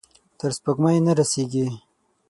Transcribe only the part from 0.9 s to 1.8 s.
نه رسیږې